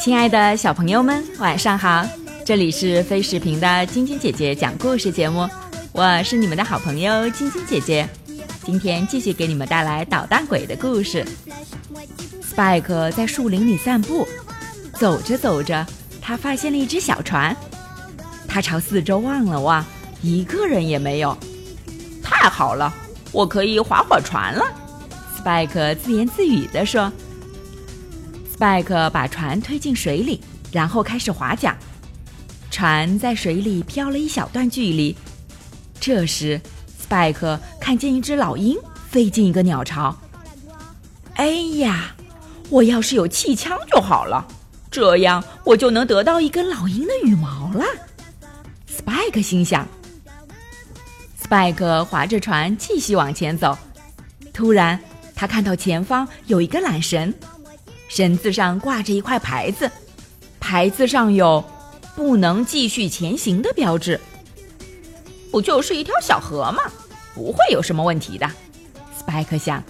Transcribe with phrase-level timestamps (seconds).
[0.00, 2.02] 亲爱的小朋友们，晚上好！
[2.42, 5.46] 这里是飞视频的晶晶姐姐讲故事节目，
[5.92, 8.08] 我是你们的好朋友晶晶姐姐。
[8.64, 11.22] 今天继续给你们带来捣蛋鬼的故事。
[12.42, 14.26] Spike 在树林里散步，
[14.94, 15.86] 走着走着，
[16.18, 17.54] 他发现了一只小船。
[18.48, 19.84] 他朝四周望了望，
[20.22, 21.36] 一个人也没有。
[22.22, 22.90] 太好了，
[23.32, 24.64] 我可以划划船了
[25.36, 27.12] ，Spike 自言自语地说。
[28.60, 30.38] Spike 把船推进水里，
[30.70, 31.74] 然后开始划桨。
[32.70, 35.16] 船在水里漂了一小段距离。
[35.98, 36.60] 这时
[37.02, 38.76] ，Spike 看见一只老鹰
[39.08, 40.14] 飞进一个鸟巢。
[41.36, 42.14] 哎呀，
[42.68, 44.46] 我要是有气枪就好了，
[44.90, 47.82] 这样我就能得到一根老鹰的羽毛了。
[48.94, 49.88] Spike 心想。
[51.42, 53.78] Spike 划着船继续往前走。
[54.52, 55.00] 突然，
[55.34, 57.32] 他看到前方有一个缆绳。
[58.10, 59.88] 绳子上挂着一块牌子，
[60.58, 61.64] 牌子上有
[62.16, 64.20] “不能继续前行”的标志。
[65.52, 66.82] 不就是一条小河吗？
[67.36, 68.50] 不会有什么问题的。
[69.16, 69.80] Spike 想，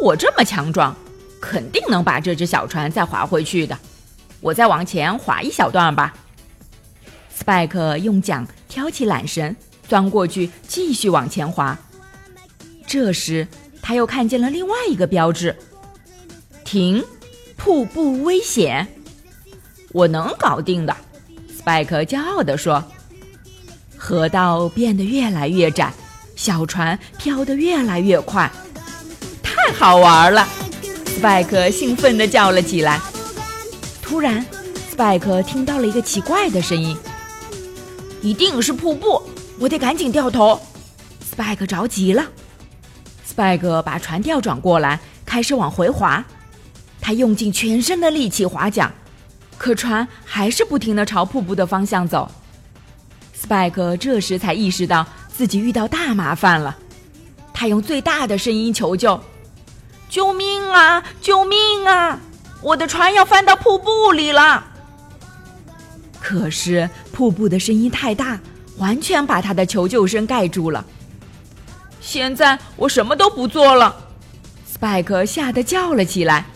[0.00, 0.96] 我这么强壮，
[1.38, 3.78] 肯定能把这只小船再划回去的。
[4.40, 6.14] 我再往前划一小段吧。
[7.38, 9.54] Spike 用桨挑起缆绳，
[9.86, 11.78] 钻过去，继续往前划。
[12.86, 13.46] 这时，
[13.82, 15.54] 他又看见了另外一个标志
[16.64, 17.04] ：“停。”
[17.64, 18.86] 瀑布危险，
[19.92, 20.94] 我能搞定的。
[21.58, 22.84] Spike 骄傲地说
[23.96, 25.90] ：“河道变得越来越窄，
[26.36, 28.52] 小船飘得越来越快，
[29.42, 30.46] 太好玩了
[31.06, 33.00] ！”Spike 兴奋地叫了起来。
[34.02, 34.44] 突然
[34.94, 36.94] ，Spike 听到了一个奇怪的声音，
[38.20, 39.22] 一定是瀑布，
[39.58, 40.60] 我得赶紧掉头。
[41.34, 42.26] Spike 着急了
[43.26, 46.22] ，Spike 把船调转过来，开始往回划。
[47.04, 48.90] 他用尽全身的力气划桨，
[49.58, 52.30] 可船还是不停地朝瀑布的方向走。
[53.38, 56.74] Spike 这时才意识到自己遇到大麻烦了，
[57.52, 59.20] 他用最大的声音求救
[60.08, 61.04] ：“救命啊！
[61.20, 62.18] 救命啊！
[62.62, 64.64] 我的船要翻到瀑布里了！”
[66.22, 68.40] 可是瀑布的声音太大，
[68.78, 70.82] 完全把他的求救声盖住了。
[72.00, 73.94] 现在我什么都不做了
[74.74, 76.46] ，Spike 吓得叫了起来。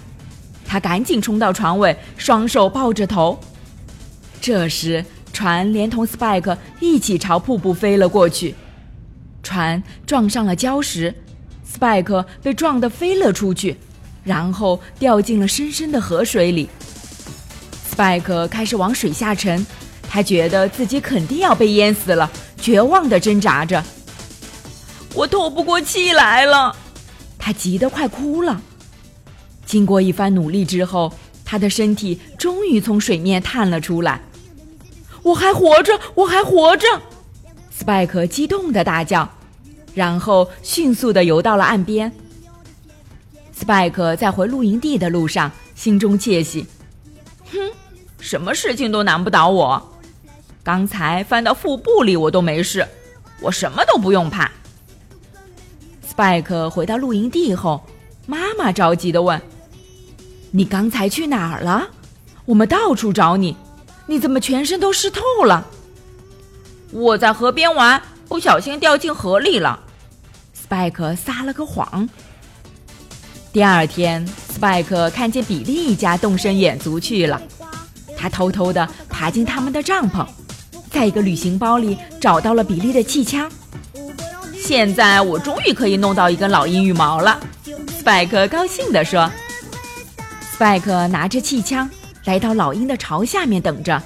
[0.69, 3.41] 他赶紧冲到船尾，双手抱着头。
[4.39, 5.03] 这时，
[5.33, 8.55] 船连同 Spike 一起朝瀑布飞了过去。
[9.43, 11.15] 船撞上了礁石
[11.67, 13.79] ，Spike 被撞得飞了出去，
[14.23, 16.69] 然后掉进了深深的河水里。
[17.91, 19.67] Spike 开始往水下沉，
[20.07, 22.31] 他觉得自己肯定要被淹死了，
[22.61, 23.83] 绝望地挣扎着。
[25.15, 26.77] 我透不过气来了，
[27.39, 28.61] 他急得快哭了。
[29.69, 31.13] 经过一番努力之后，
[31.45, 34.19] 他的身体终于从水面探了出来。
[35.23, 36.87] 我还活着，我还活着
[37.79, 39.29] ！Spike 激动的大叫，
[39.93, 42.11] 然后迅速的游到了岸边。
[43.55, 46.67] Spike 在回露营地的路上，心中窃喜
[47.53, 47.59] ：“哼，
[48.19, 49.93] 什么事情都难不倒我。
[50.65, 52.89] 刚才翻到腹部里我都没事，
[53.43, 54.51] 我什么都不用怕。
[56.11, 57.85] ”Spike 回到露营地后，
[58.25, 59.39] 妈妈着急的问。
[60.51, 61.89] 你刚才去哪儿了？
[62.47, 63.55] 我们到处找你，
[64.07, 65.67] 你怎么全身都湿透了？
[66.91, 69.79] 我在河边玩，不小心掉进河里了。
[70.57, 72.09] Spike 撒了个谎。
[73.53, 74.27] 第二天
[74.59, 77.41] ，Spike 看见比利一家动身远足去了，
[78.17, 80.27] 他偷偷的爬进他们的帐篷，
[80.91, 83.51] 在一个旅行包里找到了比利的气枪。
[84.55, 87.39] 现在我终于可以弄到一根老鹰羽毛了
[88.03, 89.31] ，Spike 高兴地说。
[90.59, 91.89] Spike 拿着气枪
[92.25, 94.03] 来到老鹰的巢下面等着，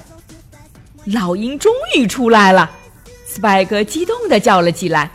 [1.05, 2.69] 老鹰终于出来了
[3.27, 5.09] ，Spike 激动地叫了起来。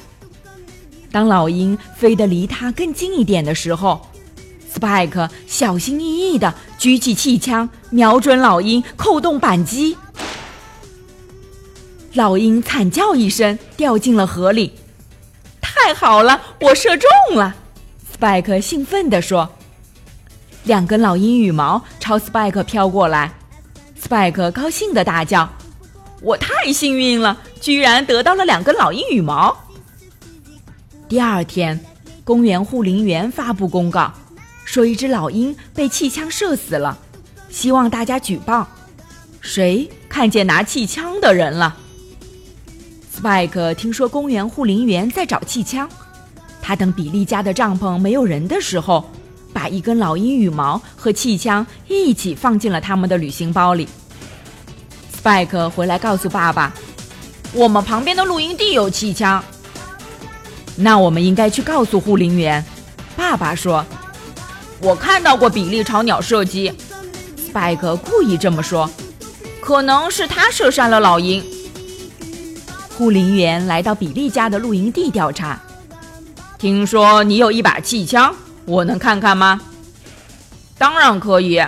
[1.13, 4.09] 当老鹰飞得离他更近一点的时候
[4.75, 9.97] ，Spike 小心翼翼地举起气枪，瞄准老鹰，扣动扳机。
[12.15, 14.75] 老鹰惨叫一声，掉进了河里。
[15.61, 17.55] 太好了，我射中了
[18.19, 19.49] ！Spike 兴奋地说。
[20.69, 23.33] 两根老鹰羽毛朝 Spike 飘过来
[23.99, 25.49] ，Spike 高兴的大叫
[26.21, 29.57] ：“我太幸运了，居然得到了两根老鹰羽毛！”
[31.09, 31.81] 第二天，
[32.23, 34.13] 公园护林员发布公告，
[34.67, 36.99] 说一只老鹰被气枪射死了，
[37.49, 38.69] 希望大家举报，
[39.41, 41.75] 谁看见拿气枪的人了
[43.17, 45.89] ？Spike 听说公园护林员在找气枪，
[46.61, 49.11] 他等比利家的帐篷没有人的时候。
[49.53, 53.89] 把一根老鹰羽毛和气枪一起放进了他们的旅行包里。
[55.21, 56.73] Spike 回来告诉爸爸
[57.53, 59.43] ：“我们旁边的露营地有气枪。”
[60.77, 62.65] 那我们应该去告诉护林员。
[63.17, 63.85] 爸爸说
[64.81, 66.73] ：“我看到过比利朝鸟射击。
[67.37, 68.89] ”Spike 故意这么说
[69.61, 71.45] ：“可能是他射杀了老鹰。”
[72.97, 75.61] 护林员来到比利家的露营地调查。
[76.59, 78.35] 听说你有一把气枪，
[78.69, 79.59] 我能看看吗？
[80.77, 81.65] 当然可以。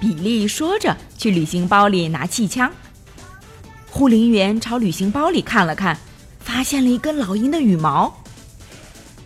[0.00, 2.70] 比利说着，去旅行包里拿气枪。
[3.88, 5.96] 护林员朝旅行包里看了看，
[6.40, 8.12] 发现了一根老鹰的羽毛。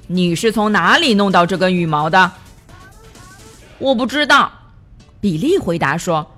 [0.07, 2.31] 你是从哪里弄到这根羽毛的？
[3.79, 4.53] 我不知道。
[5.23, 6.31] 比利回答说。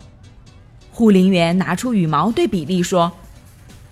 [0.93, 3.11] 护林员拿出羽毛对比利说：“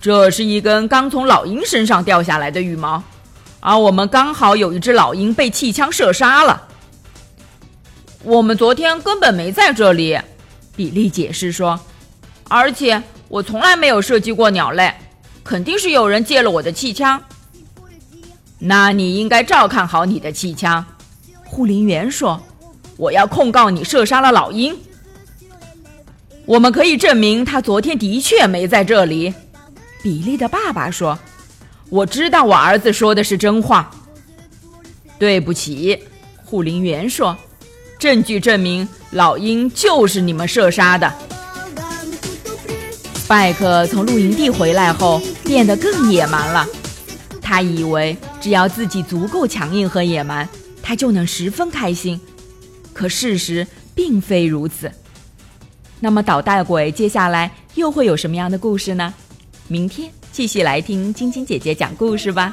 [0.00, 3.02] 这是一根刚从老鹰身上掉下来的羽毛。”
[3.60, 6.68] 而我们刚好有一只老鹰被气枪射杀了。
[8.22, 10.18] 我们昨天根本没在这里，
[10.74, 11.78] 比利解释说。
[12.48, 14.92] 而且我从来没有射击过鸟类，
[15.44, 17.22] 肯定是有人借了我的气枪。
[18.58, 20.84] 那你应该照看好你的气枪，
[21.44, 22.40] 护林员说。
[22.96, 24.76] 我要控告你射杀了老鹰。
[26.44, 29.32] 我们可以证明他昨天的确没在这里，
[30.02, 31.18] 比利的爸爸说。
[31.90, 33.90] 我知道我儿子说的是真话。
[35.19, 35.98] 对不起，
[36.44, 37.37] 护林员说，
[37.98, 41.12] 证据证明老鹰就是你们射杀的。
[43.28, 46.66] 拜克从露营地回来后变得更野蛮了，
[47.42, 50.48] 他以为只要自己足够强硬和野蛮，
[50.82, 52.19] 他就能十分开心。
[52.93, 54.90] 可事实并非如此。
[56.00, 59.12] 那么捣蛋鬼接下来又会有什么样的故事呢？
[59.69, 60.10] 明天。
[60.32, 62.53] 继续来听晶晶姐姐讲故事吧。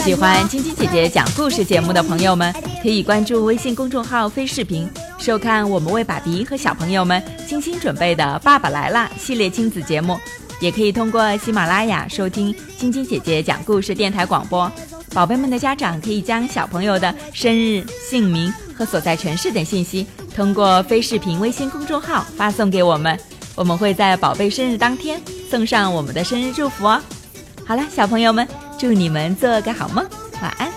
[0.00, 2.52] 喜欢晶晶姐姐讲故事节目的朋友们，
[2.82, 4.88] 可以关注微信公众号“飞视频”，
[5.18, 10.18] 收看我们为爸比和小朋友们精心准备的《爸爸来啦》系列亲子节目。
[10.60, 14.70] 也可以通过喜马拉雅收听晶晶姐姐讲故事电台广播。
[15.12, 23.18] 宝贝们的家长可以将小朋友的生日、姓名和所在城市等信息，通过飞视频微信公众号发送给我们。
[23.56, 25.20] 我们会在宝贝生日当天
[25.50, 27.02] 送上我们的生日祝福哦。
[27.66, 28.46] 好了，小朋友们，
[28.78, 30.06] 祝你们做个好梦，
[30.40, 30.75] 晚安。